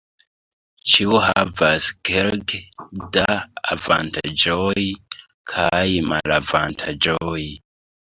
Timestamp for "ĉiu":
0.91-1.17